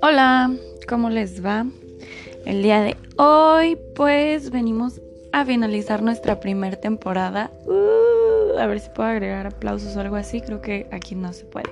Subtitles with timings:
[0.00, 0.54] Hola,
[0.88, 1.66] ¿cómo les va?
[2.46, 5.00] El día de hoy pues venimos
[5.32, 7.50] a finalizar nuestra primera temporada.
[7.66, 11.46] Uh, a ver si puedo agregar aplausos o algo así, creo que aquí no se
[11.46, 11.70] puede.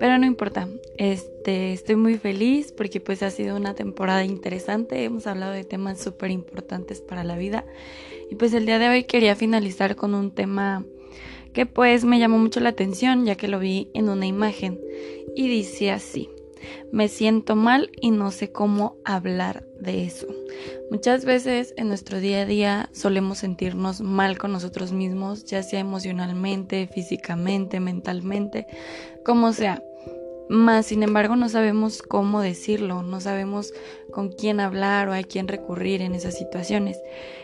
[0.00, 5.28] Pero no importa, este, estoy muy feliz porque pues ha sido una temporada interesante, hemos
[5.28, 7.64] hablado de temas súper importantes para la vida
[8.28, 10.84] y pues el día de hoy quería finalizar con un tema
[11.52, 14.80] que pues me llamó mucho la atención ya que lo vi en una imagen
[15.36, 16.28] y dice así.
[16.92, 20.26] Me siento mal y no sé cómo hablar de eso.
[20.90, 25.80] Muchas veces en nuestro día a día solemos sentirnos mal con nosotros mismos, ya sea
[25.80, 28.66] emocionalmente, físicamente, mentalmente,
[29.24, 29.82] como sea.
[30.48, 33.72] Más, sin embargo, no sabemos cómo decirlo, no sabemos
[34.12, 37.00] con quién hablar o a quién recurrir en esas situaciones.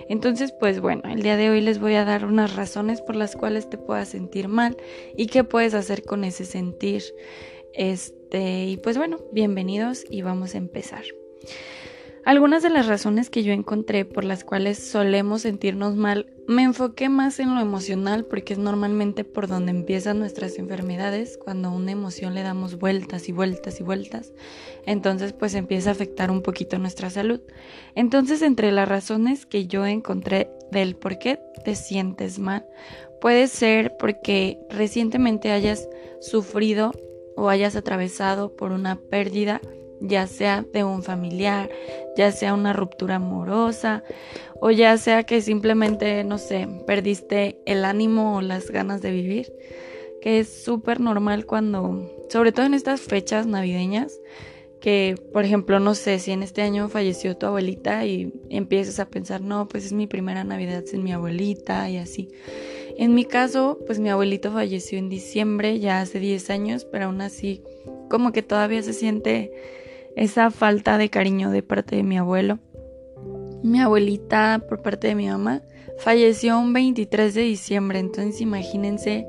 [0.08, 3.34] Entonces, pues bueno, el día de hoy les voy a dar unas razones por las
[3.34, 4.76] cuales te puedas sentir mal
[5.16, 7.02] y qué puedes hacer con ese sentir.
[7.74, 11.04] Este, y pues bueno, bienvenidos y vamos a empezar.
[12.24, 17.08] Algunas de las razones que yo encontré por las cuales solemos sentirnos mal, me enfoqué
[17.08, 22.34] más en lo emocional porque es normalmente por donde empiezan nuestras enfermedades, cuando una emoción
[22.34, 24.32] le damos vueltas y vueltas y vueltas,
[24.86, 27.40] entonces pues empieza a afectar un poquito nuestra salud.
[27.96, 32.64] Entonces entre las razones que yo encontré del por qué te sientes mal,
[33.20, 35.88] puede ser porque recientemente hayas
[36.20, 36.92] sufrido
[37.36, 39.60] o hayas atravesado por una pérdida
[40.02, 41.70] ya sea de un familiar,
[42.16, 44.02] ya sea una ruptura amorosa
[44.60, 49.52] o ya sea que simplemente, no sé, perdiste el ánimo o las ganas de vivir,
[50.20, 54.20] que es súper normal cuando, sobre todo en estas fechas navideñas,
[54.80, 59.08] que por ejemplo, no sé, si en este año falleció tu abuelita y empiezas a
[59.08, 62.30] pensar, no, pues es mi primera Navidad sin mi abuelita y así.
[62.96, 67.20] En mi caso, pues mi abuelito falleció en diciembre, ya hace 10 años, pero aún
[67.20, 67.62] así
[68.08, 69.52] como que todavía se siente
[70.16, 72.58] esa falta de cariño de parte de mi abuelo.
[73.62, 75.62] Mi abuelita, por parte de mi mamá,
[75.98, 79.26] falleció un 23 de diciembre, entonces imagínense,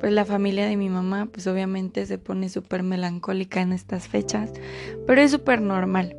[0.00, 4.52] pues la familia de mi mamá, pues obviamente se pone súper melancólica en estas fechas,
[5.06, 6.16] pero es súper normal.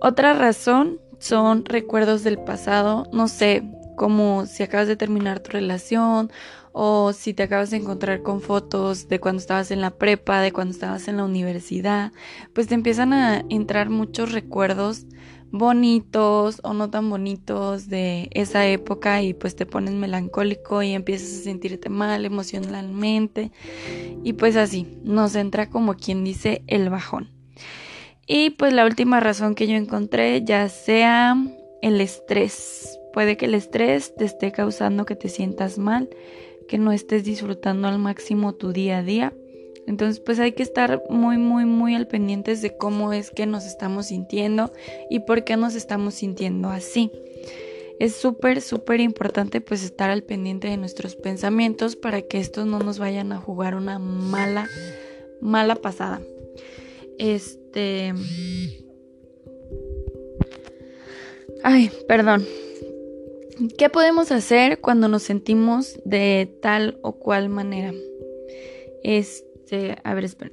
[0.00, 3.62] Otra razón son recuerdos del pasado, no sé,
[3.96, 6.30] como si acabas de terminar tu relación
[6.72, 10.52] o si te acabas de encontrar con fotos de cuando estabas en la prepa, de
[10.52, 12.12] cuando estabas en la universidad,
[12.52, 15.06] pues te empiezan a entrar muchos recuerdos
[15.50, 21.40] bonitos o no tan bonitos de esa época y pues te pones melancólico y empiezas
[21.40, 23.52] a sentirte mal emocionalmente
[24.22, 27.30] y pues así nos entra como quien dice el bajón.
[28.26, 31.36] Y pues la última razón que yo encontré ya sea
[31.80, 32.98] el estrés.
[33.16, 36.10] Puede que el estrés te esté causando que te sientas mal
[36.68, 39.32] que no estés disfrutando al máximo tu día a día.
[39.86, 43.64] Entonces pues hay que estar muy muy muy al pendientes de cómo es que nos
[43.64, 44.70] estamos sintiendo
[45.08, 47.10] y por qué nos estamos sintiendo así.
[47.98, 52.80] Es súper súper importante pues estar al pendiente de nuestros pensamientos para que estos no
[52.80, 54.68] nos vayan a jugar una mala
[55.40, 56.20] mala pasada.
[57.18, 58.12] Este
[61.62, 62.44] Ay, perdón.
[63.78, 67.94] ¿Qué podemos hacer cuando nos sentimos de tal o cual manera?
[69.02, 70.52] Este, a ver, espera.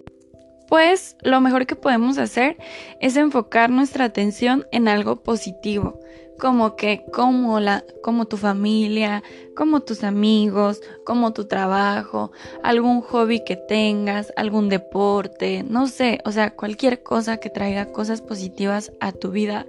[0.69, 2.58] Pues lo mejor que podemos hacer
[3.02, 6.00] es enfocar nuestra atención en algo positivo,
[6.40, 9.22] como que como la como tu familia,
[9.53, 12.31] como tus amigos, como tu trabajo,
[12.64, 18.22] algún hobby que tengas, algún deporte, no sé, o sea, cualquier cosa que traiga cosas
[18.22, 19.68] positivas a tu vida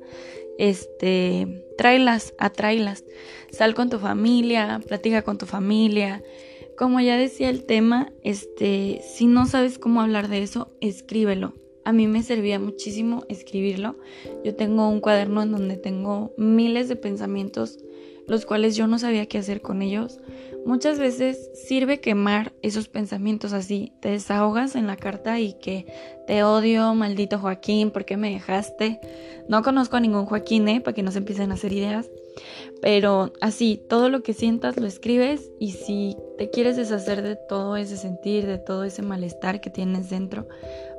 [0.59, 3.05] este, tráelas, atráelas.
[3.51, 6.23] Sal con tu familia, platica con tu familia.
[6.77, 11.55] Como ya decía el tema, este, si no sabes cómo hablar de eso, escríbelo.
[11.85, 13.97] A mí me servía muchísimo escribirlo.
[14.43, 17.79] Yo tengo un cuaderno en donde tengo miles de pensamientos,
[18.27, 20.21] los cuales yo no sabía qué hacer con ellos.
[20.65, 23.93] Muchas veces sirve quemar esos pensamientos así.
[24.01, 25.87] Te desahogas en la carta y que
[26.27, 28.99] te odio, maldito Joaquín, ¿por qué me dejaste?
[29.47, 30.81] No conozco a ningún Joaquín, ¿eh?
[30.81, 32.09] Para que no se empiecen a hacer ideas.
[32.81, 37.77] Pero así, todo lo que sientas lo escribes y si te quieres deshacer de todo
[37.77, 40.49] ese sentir, de todo ese malestar que tienes dentro,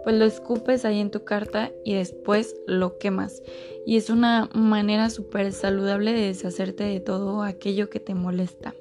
[0.06, 3.42] pues lo escupes ahí en tu carta y después lo quemas.
[3.86, 8.74] Y es una manera súper saludable de deshacerte de todo aquello que te molesta.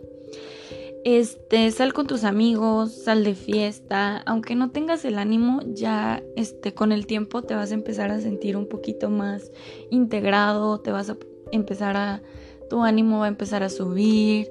[1.04, 6.72] Este, sal con tus amigos, sal de fiesta, aunque no tengas el ánimo, ya este
[6.72, 9.50] con el tiempo te vas a empezar a sentir un poquito más
[9.90, 11.16] integrado, te vas a
[11.52, 12.22] empezar a
[12.68, 14.50] tu ánimo va a empezar a subir.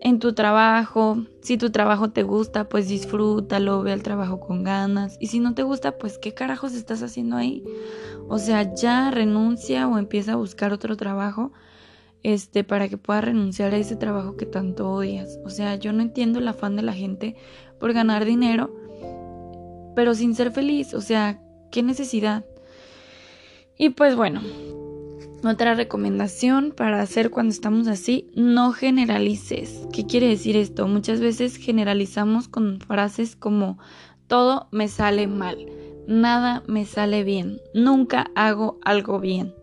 [0.00, 1.18] En tu trabajo.
[1.42, 5.16] Si tu trabajo te gusta, pues disfrútalo, ve al trabajo con ganas.
[5.20, 7.64] Y si no te gusta, pues qué carajos estás haciendo ahí.
[8.28, 11.52] O sea, ya renuncia o empieza a buscar otro trabajo
[12.22, 15.38] este para que puedas renunciar a ese trabajo que tanto odias.
[15.44, 17.36] O sea, yo no entiendo el afán de la gente
[17.78, 18.74] por ganar dinero,
[19.94, 20.94] pero sin ser feliz.
[20.94, 21.40] O sea,
[21.70, 22.44] qué necesidad.
[23.76, 24.42] Y pues bueno,
[25.44, 29.86] otra recomendación para hacer cuando estamos así, no generalices.
[29.92, 30.88] ¿Qué quiere decir esto?
[30.88, 33.78] Muchas veces generalizamos con frases como
[34.26, 35.66] todo me sale mal,
[36.06, 39.54] nada me sale bien, nunca hago algo bien,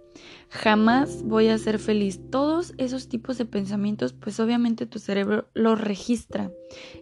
[0.49, 2.19] jamás voy a ser feliz.
[2.31, 6.51] Todos esos tipos de pensamientos, pues obviamente tu cerebro los registra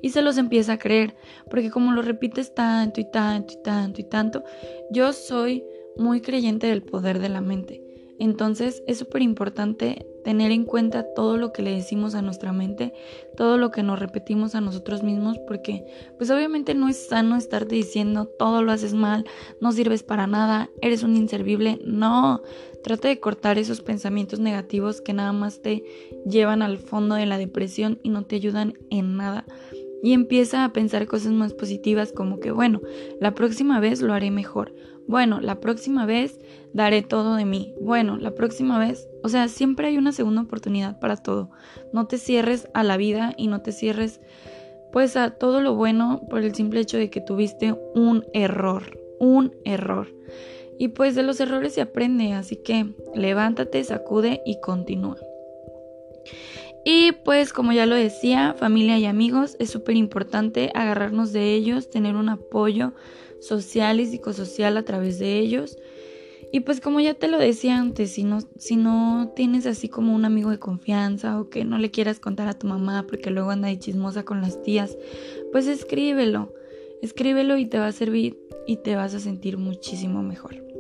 [0.01, 1.15] y se los empieza a creer,
[1.49, 4.43] porque como lo repites tanto y tanto y tanto y tanto,
[4.91, 5.63] yo soy
[5.95, 7.82] muy creyente del poder de la mente.
[8.19, 12.93] Entonces es súper importante tener en cuenta todo lo que le decimos a nuestra mente,
[13.35, 15.85] todo lo que nos repetimos a nosotros mismos, porque
[16.17, 19.25] pues obviamente no es sano estarte diciendo todo lo haces mal,
[19.59, 21.79] no sirves para nada, eres un inservible.
[21.85, 22.41] No,
[22.83, 25.83] trata de cortar esos pensamientos negativos que nada más te
[26.25, 29.45] llevan al fondo de la depresión y no te ayudan en nada
[30.03, 32.81] y empieza a pensar cosas más positivas como que, bueno,
[33.21, 34.75] la próxima vez lo haré mejor.
[35.07, 36.39] Bueno, la próxima vez
[36.73, 37.73] daré todo de mí.
[37.81, 41.51] Bueno, la próxima vez, o sea, siempre hay una segunda oportunidad para todo.
[41.91, 44.21] No te cierres a la vida y no te cierres
[44.91, 49.55] pues a todo lo bueno por el simple hecho de que tuviste un error, un
[49.65, 50.07] error.
[50.77, 55.17] Y pues de los errores se aprende, así que levántate, sacude y continúa.
[56.85, 61.89] Y pues como ya lo decía, familia y amigos, es súper importante agarrarnos de ellos,
[61.89, 62.93] tener un apoyo
[63.43, 65.77] social y psicosocial a través de ellos.
[66.51, 70.13] Y pues como ya te lo decía antes, si no, si no tienes así como
[70.13, 73.49] un amigo de confianza o que no le quieras contar a tu mamá porque luego
[73.49, 74.95] anda ahí chismosa con las tías,
[75.51, 76.53] pues escríbelo,
[77.01, 78.37] escríbelo y te va a servir
[78.67, 80.72] y te vas a sentir muchísimo mejor.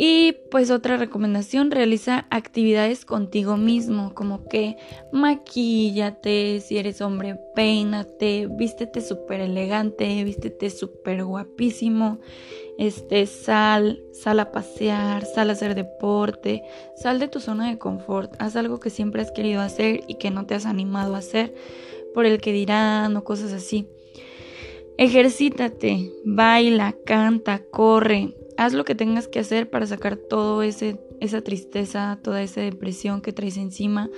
[0.00, 4.76] Y pues otra recomendación, realiza actividades contigo mismo, como que
[5.10, 12.20] maquíllate, si eres hombre, peínate, vístete súper elegante, vístete súper guapísimo,
[12.78, 16.62] este, sal, sal a pasear, sal a hacer deporte,
[16.94, 20.30] sal de tu zona de confort, haz algo que siempre has querido hacer y que
[20.30, 21.52] no te has animado a hacer
[22.14, 23.88] por el que dirán o cosas así.
[24.96, 30.18] Ejercítate, baila, canta, corre, haz lo que tengas que hacer para sacar
[30.64, 34.10] ese esa tristeza, toda esa depresión que traes encima.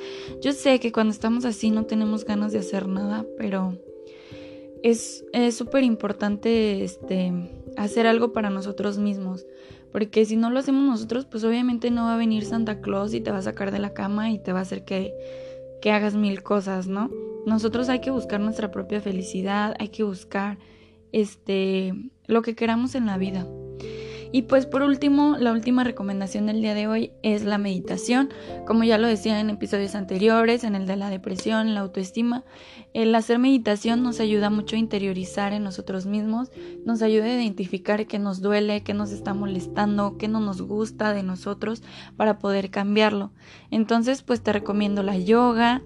[0.43, 3.79] Yo sé que cuando estamos así no tenemos ganas de hacer nada, pero
[4.83, 7.33] es súper importante este,
[7.77, 9.47] hacer algo para nosotros mismos.
[9.93, 13.21] Porque si no lo hacemos nosotros, pues obviamente no va a venir Santa Claus y
[13.21, 15.13] te va a sacar de la cama y te va a hacer que,
[15.83, 17.11] que hagas mil cosas, ¿no?
[17.47, 20.59] Nosotros hay que buscar nuestra propia felicidad, hay que buscar
[21.13, 21.93] este,
[22.27, 23.47] lo que queramos en la vida.
[24.33, 28.31] Y pues por último, la última recomendación del día de hoy es la meditación.
[28.67, 32.45] Como ya lo decía en episodios anteriores, en el de la depresión, la autoestima,
[32.95, 36.51] el hacer meditación nos ayuda mucho a interiorizar en nosotros mismos,
[36.85, 41.13] nos ayuda a identificar qué nos duele, qué nos está molestando, qué no nos gusta
[41.13, 41.83] de nosotros
[42.17, 43.33] para poder cambiarlo.
[43.71, 45.83] Entonces, pues te recomiendo la yoga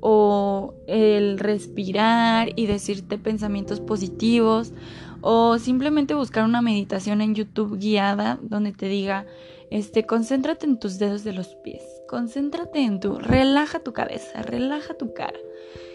[0.00, 4.72] o el respirar y decirte pensamientos positivos
[5.20, 9.26] o simplemente buscar una meditación en YouTube guiada donde te diga,
[9.70, 14.94] este, concéntrate en tus dedos de los pies, concéntrate en tu, relaja tu cabeza, relaja
[14.94, 15.38] tu cara.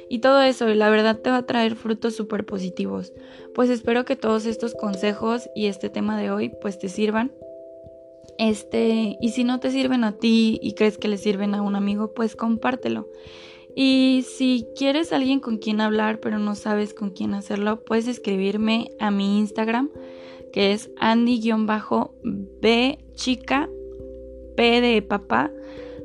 [0.09, 3.13] Y todo eso, y la verdad te va a traer frutos súper positivos.
[3.55, 7.31] Pues espero que todos estos consejos y este tema de hoy pues te sirvan.
[8.37, 11.75] Este, y si no te sirven a ti y crees que le sirven a un
[11.75, 13.07] amigo, pues compártelo.
[13.75, 18.91] Y si quieres alguien con quien hablar pero no sabes con quién hacerlo, puedes escribirme
[18.99, 19.89] a mi Instagram
[20.51, 21.39] que es Andy-B
[23.15, 23.69] chica
[24.55, 25.51] P de papá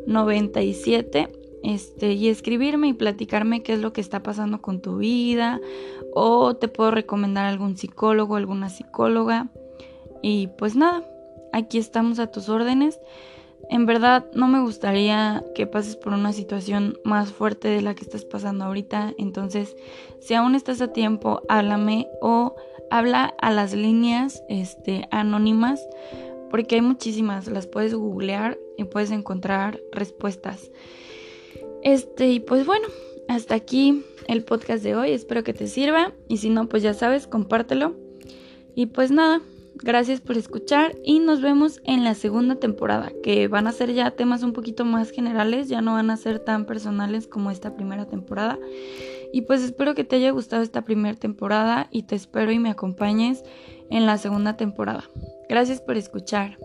[0.06, 1.28] 97
[1.62, 5.60] este, y escribirme y platicarme qué es lo que está pasando con tu vida
[6.14, 9.48] o te puedo recomendar algún psicólogo, alguna psicóloga
[10.22, 11.04] y pues nada,
[11.52, 12.98] aquí estamos a tus órdenes.
[13.70, 18.04] En verdad no me gustaría que pases por una situación más fuerte de la que
[18.04, 19.14] estás pasando ahorita.
[19.18, 19.76] Entonces,
[20.20, 22.56] si aún estás a tiempo, háblame o
[22.90, 25.80] habla a las líneas este, anónimas
[26.50, 27.48] porque hay muchísimas.
[27.48, 30.70] Las puedes googlear y puedes encontrar respuestas.
[31.82, 32.88] Este, y pues bueno,
[33.28, 35.10] hasta aquí el podcast de hoy.
[35.10, 36.12] Espero que te sirva.
[36.28, 37.94] Y si no, pues ya sabes, compártelo.
[38.74, 39.42] Y pues nada,
[39.78, 44.10] gracias por escuchar y nos vemos en la segunda temporada, que van a ser ya
[44.10, 48.06] temas un poquito más generales, ya no van a ser tan personales como esta primera
[48.06, 48.58] temporada.
[49.32, 52.70] Y pues espero que te haya gustado esta primera temporada y te espero y me
[52.70, 53.42] acompañes
[53.90, 55.04] en la segunda temporada.
[55.48, 56.58] Gracias por escuchar.